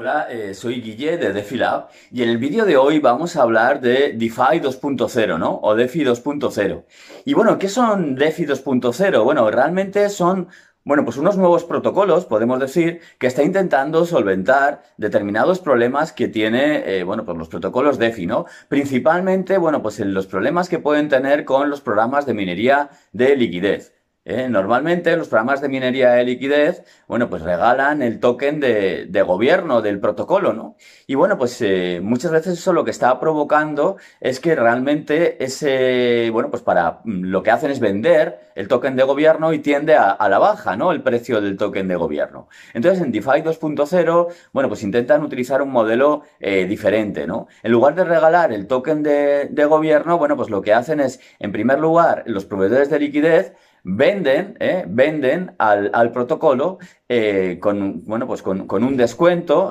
Hola, 0.00 0.28
eh, 0.30 0.54
soy 0.54 0.80
Guille 0.80 1.16
de 1.16 1.32
DefiLab 1.32 1.88
y 2.12 2.22
en 2.22 2.28
el 2.28 2.38
vídeo 2.38 2.64
de 2.64 2.76
hoy 2.76 3.00
vamos 3.00 3.34
a 3.34 3.42
hablar 3.42 3.80
de 3.80 4.12
DeFi 4.12 4.60
2.0, 4.60 5.38
¿no? 5.40 5.58
O 5.60 5.74
DeFi 5.74 6.04
2.0. 6.04 6.84
Y 7.24 7.34
bueno, 7.34 7.58
¿qué 7.58 7.68
son 7.68 8.14
DeFi 8.14 8.46
2.0? 8.46 9.24
Bueno, 9.24 9.50
realmente 9.50 10.08
son, 10.08 10.46
bueno, 10.84 11.04
pues 11.04 11.16
unos 11.16 11.36
nuevos 11.36 11.64
protocolos, 11.64 12.26
podemos 12.26 12.60
decir, 12.60 13.00
que 13.18 13.26
está 13.26 13.42
intentando 13.42 14.06
solventar 14.06 14.84
determinados 14.98 15.58
problemas 15.58 16.12
que 16.12 16.28
tiene, 16.28 16.98
eh, 16.98 17.02
bueno, 17.02 17.24
pues 17.24 17.36
los 17.36 17.48
protocolos 17.48 17.98
DeFi, 17.98 18.26
¿no? 18.26 18.46
Principalmente, 18.68 19.58
bueno, 19.58 19.82
pues 19.82 19.98
en 19.98 20.14
los 20.14 20.28
problemas 20.28 20.68
que 20.68 20.78
pueden 20.78 21.08
tener 21.08 21.44
con 21.44 21.70
los 21.70 21.80
programas 21.80 22.24
de 22.24 22.34
minería 22.34 22.90
de 23.10 23.34
liquidez. 23.34 23.97
¿Eh? 24.24 24.48
Normalmente 24.48 25.16
los 25.16 25.28
programas 25.28 25.60
de 25.60 25.68
minería 25.68 26.12
de 26.12 26.24
liquidez, 26.24 26.84
bueno, 27.06 27.28
pues 27.30 27.42
regalan 27.42 28.02
el 28.02 28.20
token 28.20 28.60
de, 28.60 29.24
gobierno 29.26 29.82
del 29.82 30.00
protocolo, 30.00 30.52
¿no? 30.52 30.76
Y 31.06 31.14
bueno, 31.14 31.36
pues 31.38 31.60
eh, 31.60 32.00
muchas 32.02 32.30
veces 32.30 32.58
eso 32.58 32.72
lo 32.72 32.84
que 32.84 32.90
está 32.90 33.18
provocando 33.20 33.96
es 34.20 34.40
que 34.40 34.54
realmente 34.54 35.42
ese, 35.44 36.30
bueno, 36.30 36.50
pues 36.50 36.62
para 36.62 37.00
mm, 37.04 37.24
lo 37.24 37.42
que 37.42 37.50
hacen 37.50 37.70
es 37.70 37.80
vender 37.80 38.40
el 38.54 38.68
token 38.68 38.96
de 38.96 39.04
gobierno 39.04 39.52
y 39.52 39.60
tiende 39.60 39.94
a, 39.94 40.28
la 40.28 40.38
baja, 40.38 40.76
¿no? 40.76 40.92
El 40.92 41.02
precio 41.02 41.40
del 41.40 41.56
token 41.56 41.88
de 41.88 41.96
gobierno. 41.96 42.48
Entonces 42.74 43.02
en 43.02 43.12
DeFi 43.12 43.42
2.0, 43.42 44.28
bueno, 44.52 44.68
pues 44.68 44.82
intentan 44.82 45.22
utilizar 45.22 45.62
un 45.62 45.70
modelo 45.70 46.22
eh, 46.40 46.66
diferente, 46.66 47.26
¿no? 47.26 47.46
En 47.62 47.72
lugar 47.72 47.94
de 47.94 48.04
regalar 48.04 48.52
el 48.52 48.66
token 48.66 49.02
de, 49.02 49.46
de 49.50 49.64
gobierno, 49.64 50.18
bueno, 50.18 50.36
pues 50.36 50.50
lo 50.50 50.62
que 50.62 50.74
hacen 50.74 51.00
es, 51.00 51.20
en 51.38 51.52
primer 51.52 51.78
lugar, 51.78 52.24
los 52.26 52.46
proveedores 52.46 52.90
de 52.90 52.98
liquidez, 52.98 53.54
venden, 53.84 54.56
¿eh? 54.60 54.84
venden 54.88 55.54
al, 55.58 55.90
al 55.92 56.12
protocolo 56.12 56.78
eh, 57.08 57.58
con, 57.60 58.04
bueno, 58.04 58.26
pues 58.26 58.42
con, 58.42 58.66
con 58.66 58.84
un 58.84 58.96
descuento 58.96 59.70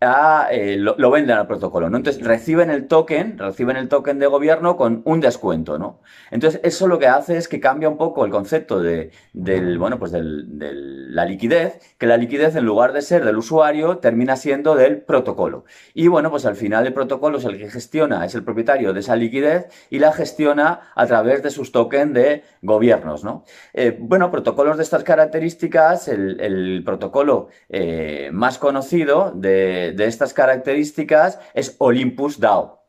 ¿eh? 0.00 0.76
Lo, 0.78 1.10
venden 1.10 1.36
al 1.36 1.46
protocolo. 1.46 1.86
Entonces 1.86 2.22
reciben 2.22 2.70
el 2.70 2.86
token, 2.86 3.38
reciben 3.38 3.76
el 3.76 3.88
token 3.88 4.18
de 4.18 4.26
gobierno 4.26 4.76
con 4.76 5.02
un 5.04 5.20
descuento, 5.20 5.78
¿no? 5.78 6.00
Entonces 6.30 6.60
eso 6.64 6.86
lo 6.86 6.98
que 6.98 7.06
hace 7.06 7.36
es 7.36 7.48
que 7.48 7.60
cambia 7.60 7.88
un 7.88 7.96
poco 7.96 8.24
el 8.24 8.30
concepto 8.30 8.80
de, 8.80 9.10
del, 9.32 9.78
bueno, 9.78 9.98
pues 9.98 10.12
de 10.12 10.20
la 10.22 11.24
liquidez, 11.24 11.96
que 11.98 12.06
la 12.06 12.16
liquidez 12.16 12.56
en 12.56 12.64
lugar 12.64 12.92
de 12.92 13.02
ser 13.02 13.24
del 13.24 13.36
usuario 13.36 13.98
termina 13.98 14.36
siendo 14.36 14.74
del 14.74 15.02
protocolo. 15.02 15.64
Y 15.94 16.08
bueno, 16.08 16.30
pues 16.30 16.44
al 16.46 16.56
final 16.56 16.86
el 16.86 16.92
protocolo 16.92 17.38
es 17.38 17.44
el 17.44 17.58
que 17.58 17.70
gestiona, 17.70 18.24
es 18.24 18.34
el 18.34 18.44
propietario 18.44 18.92
de 18.92 19.00
esa 19.00 19.16
liquidez 19.16 19.66
y 19.90 19.98
la 19.98 20.12
gestiona 20.12 20.80
a 20.94 21.06
través 21.06 21.42
de 21.42 21.50
sus 21.50 21.72
tokens 21.72 22.12
de 22.12 22.42
gobiernos, 22.62 23.24
¿no? 23.24 23.44
Eh, 23.72 23.96
bueno, 23.98 24.30
protocolos 24.30 24.76
de 24.76 24.82
estas 24.82 25.04
características, 25.04 26.08
el, 26.08 26.82
protocolo 26.84 27.48
eh, 27.68 28.30
más 28.32 28.58
conocido 28.58 29.32
de 29.34 29.85
de, 29.92 30.06
estas 30.06 30.32
características 30.32 31.38
es 31.54 31.76
Olympus 31.78 32.40
DAO. 32.40 32.82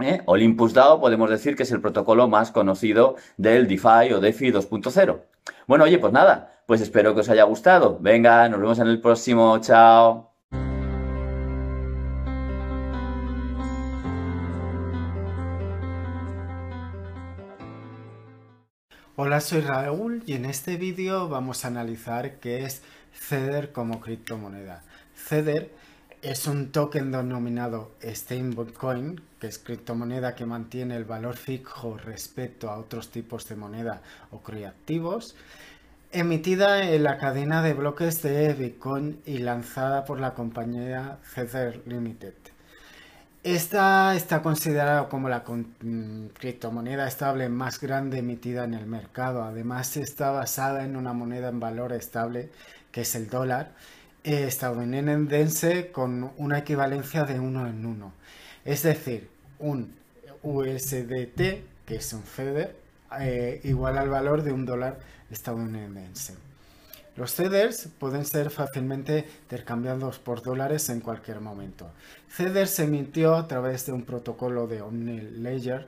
¿eh? 0.00 0.22
Olympus 0.26 0.74
DAO 0.74 1.00
podemos 1.00 1.30
decir 1.30 1.56
que 1.56 1.64
es 1.64 1.72
el 1.72 1.80
protocolo 1.80 2.28
más 2.28 2.50
conocido 2.50 3.16
del 3.36 3.68
DeFi 3.68 4.12
o 4.14 4.20
DeFi 4.20 4.52
2.0. 4.52 5.20
Bueno, 5.66 5.84
oye, 5.84 5.98
pues 5.98 6.12
nada, 6.12 6.62
pues 6.66 6.80
espero 6.80 7.14
que 7.14 7.20
os 7.20 7.28
haya 7.28 7.44
gustado. 7.44 7.98
Venga, 8.00 8.48
nos 8.48 8.60
vemos 8.60 8.78
en 8.78 8.88
el 8.88 9.00
próximo. 9.00 9.58
Chao. 9.60 10.30
Hola, 19.22 19.40
soy 19.40 19.60
Raúl 19.60 20.22
y 20.24 20.32
en 20.32 20.46
este 20.46 20.78
vídeo 20.78 21.28
vamos 21.28 21.64
a 21.64 21.68
analizar 21.68 22.40
qué 22.40 22.64
es 22.64 22.82
Ceder 23.12 23.70
como 23.70 24.00
criptomoneda. 24.00 24.82
Ceder 25.14 25.70
es 26.22 26.46
un 26.46 26.70
token 26.70 27.12
denominado 27.12 27.92
stablecoin, 28.02 29.20
que 29.40 29.46
es 29.46 29.58
criptomoneda 29.58 30.34
que 30.34 30.44
mantiene 30.44 30.96
el 30.96 31.04
valor 31.04 31.36
fijo 31.36 31.96
respecto 31.96 32.68
a 32.68 32.78
otros 32.78 33.10
tipos 33.10 33.48
de 33.48 33.56
moneda 33.56 34.02
o 34.30 34.40
criptoactivos, 34.40 35.34
emitida 36.12 36.90
en 36.90 37.04
la 37.04 37.16
cadena 37.16 37.62
de 37.62 37.72
bloques 37.72 38.20
de 38.22 38.52
Bitcoin 38.52 39.20
y 39.24 39.38
lanzada 39.38 40.04
por 40.04 40.20
la 40.20 40.34
compañía 40.34 41.18
Tether 41.34 41.82
Limited. 41.86 42.34
Esta 43.42 44.14
está 44.14 44.42
considerada 44.42 45.08
como 45.08 45.30
la 45.30 45.42
mm, 45.46 46.26
criptomoneda 46.38 47.08
estable 47.08 47.48
más 47.48 47.80
grande 47.80 48.18
emitida 48.18 48.64
en 48.64 48.74
el 48.74 48.84
mercado. 48.84 49.42
Además, 49.42 49.96
está 49.96 50.30
basada 50.30 50.84
en 50.84 50.94
una 50.94 51.14
moneda 51.14 51.48
en 51.48 51.58
valor 51.58 51.94
estable 51.94 52.50
que 52.92 53.02
es 53.02 53.14
el 53.14 53.30
dólar 53.30 53.72
estadounidense 54.24 55.90
con 55.92 56.32
una 56.36 56.58
equivalencia 56.58 57.24
de 57.24 57.40
uno 57.40 57.66
en 57.66 57.86
uno. 57.86 58.12
Es 58.64 58.82
decir, 58.82 59.28
un 59.58 59.94
USDT, 60.42 61.36
que 61.86 61.96
es 61.96 62.12
un 62.12 62.22
FEDER, 62.22 62.76
eh, 63.20 63.60
igual 63.64 63.98
al 63.98 64.08
valor 64.08 64.42
de 64.42 64.52
un 64.52 64.66
dólar 64.66 64.98
estadounidense. 65.30 66.34
Los 67.20 67.34
CEDERs 67.34 67.90
pueden 67.98 68.24
ser 68.24 68.48
fácilmente 68.48 69.28
intercambiados 69.42 70.18
por 70.18 70.42
dólares 70.42 70.88
en 70.88 71.00
cualquier 71.00 71.42
momento. 71.42 71.90
CEDER 72.30 72.66
se 72.66 72.84
emitió 72.84 73.34
a 73.34 73.46
través 73.46 73.84
de 73.84 73.92
un 73.92 74.04
protocolo 74.04 74.66
de 74.66 74.80
OmniLedger 74.80 75.86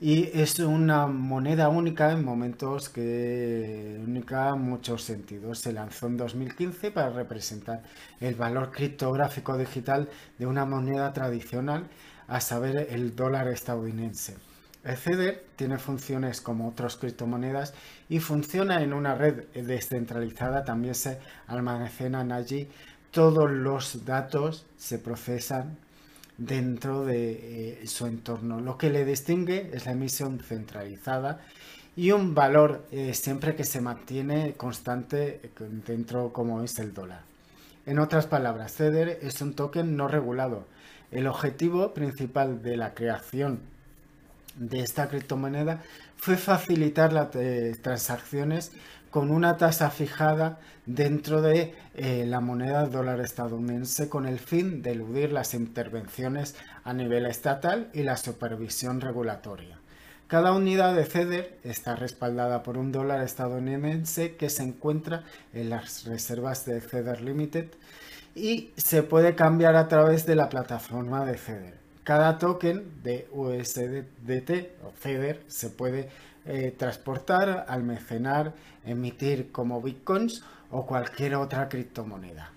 y 0.00 0.30
es 0.38 0.60
una 0.60 1.08
moneda 1.08 1.68
única 1.68 2.12
en 2.12 2.24
momentos 2.24 2.90
que 2.90 4.00
única 4.06 4.50
en 4.50 4.60
muchos 4.60 5.02
sentidos. 5.02 5.58
Se 5.58 5.72
lanzó 5.72 6.06
en 6.06 6.16
2015 6.16 6.92
para 6.92 7.10
representar 7.10 7.82
el 8.20 8.36
valor 8.36 8.70
criptográfico 8.70 9.58
digital 9.58 10.08
de 10.38 10.46
una 10.46 10.64
moneda 10.64 11.12
tradicional, 11.12 11.88
a 12.28 12.40
saber 12.40 12.86
el 12.90 13.16
dólar 13.16 13.48
estadounidense. 13.48 14.36
CEDER 14.96 15.44
tiene 15.56 15.78
funciones 15.78 16.40
como 16.40 16.68
otras 16.68 16.96
criptomonedas 16.96 17.74
y 18.08 18.20
funciona 18.20 18.82
en 18.82 18.92
una 18.92 19.14
red 19.14 19.44
descentralizada. 19.54 20.64
También 20.64 20.94
se 20.94 21.18
almacenan 21.46 22.32
allí 22.32 22.68
todos 23.10 23.50
los 23.50 24.04
datos, 24.04 24.66
se 24.76 24.98
procesan 24.98 25.76
dentro 26.38 27.04
de 27.04 27.82
eh, 27.82 27.86
su 27.86 28.06
entorno. 28.06 28.60
Lo 28.60 28.78
que 28.78 28.90
le 28.90 29.04
distingue 29.04 29.70
es 29.72 29.86
la 29.86 29.92
emisión 29.92 30.38
centralizada 30.38 31.40
y 31.96 32.12
un 32.12 32.34
valor 32.34 32.86
eh, 32.92 33.12
siempre 33.12 33.56
que 33.56 33.64
se 33.64 33.80
mantiene 33.80 34.54
constante 34.54 35.40
eh, 35.42 35.50
dentro 35.86 36.32
como 36.32 36.62
es 36.62 36.78
el 36.78 36.94
dólar. 36.94 37.22
En 37.86 37.98
otras 37.98 38.26
palabras, 38.26 38.74
Ceder 38.74 39.18
es 39.22 39.40
un 39.42 39.54
token 39.54 39.96
no 39.96 40.08
regulado. 40.08 40.66
El 41.10 41.26
objetivo 41.26 41.94
principal 41.94 42.62
de 42.62 42.76
la 42.76 42.94
creación 42.94 43.60
de 44.56 44.80
esta 44.80 45.08
criptomoneda 45.08 45.82
fue 46.16 46.36
facilitar 46.36 47.12
las 47.12 47.28
transacciones 47.82 48.72
con 49.10 49.30
una 49.30 49.56
tasa 49.56 49.90
fijada 49.90 50.58
dentro 50.86 51.40
de 51.42 51.74
eh, 51.94 52.24
la 52.26 52.40
moneda 52.40 52.86
dólar 52.86 53.20
estadounidense 53.20 54.08
con 54.08 54.26
el 54.26 54.38
fin 54.38 54.82
de 54.82 54.92
eludir 54.92 55.32
las 55.32 55.54
intervenciones 55.54 56.56
a 56.84 56.92
nivel 56.92 57.26
estatal 57.26 57.90
y 57.92 58.02
la 58.02 58.16
supervisión 58.16 59.00
regulatoria. 59.00 59.78
Cada 60.26 60.52
unidad 60.52 60.94
de 60.94 61.06
CEDER 61.06 61.58
está 61.64 61.96
respaldada 61.96 62.62
por 62.62 62.76
un 62.76 62.92
dólar 62.92 63.22
estadounidense 63.22 64.36
que 64.36 64.50
se 64.50 64.62
encuentra 64.62 65.24
en 65.54 65.70
las 65.70 66.04
reservas 66.04 66.66
de 66.66 66.82
CEDER 66.82 67.22
Limited 67.22 67.68
y 68.34 68.70
se 68.76 69.02
puede 69.02 69.34
cambiar 69.34 69.74
a 69.74 69.88
través 69.88 70.26
de 70.26 70.36
la 70.36 70.50
plataforma 70.50 71.24
de 71.24 71.38
CEDER. 71.38 71.87
Cada 72.08 72.38
token 72.38 73.02
de 73.02 73.28
USDT 73.32 74.50
o 74.82 74.92
CEDER 74.98 75.44
se 75.46 75.68
puede 75.68 76.08
eh, 76.46 76.74
transportar, 76.74 77.66
almacenar, 77.68 78.54
emitir 78.86 79.52
como 79.52 79.82
bitcoins 79.82 80.42
o 80.70 80.86
cualquier 80.86 81.34
otra 81.34 81.68
criptomoneda. 81.68 82.50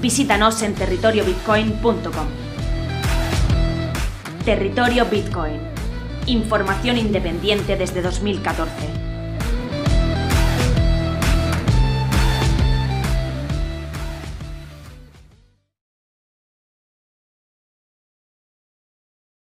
Visítanos 0.00 0.62
en 0.62 0.76
territoriobitcoin.com. 0.76 2.28
Territorio 4.44 5.06
Bitcoin. 5.06 5.58
Información 6.28 6.98
independiente 6.98 7.76
desde 7.76 8.02
2014. 8.02 9.03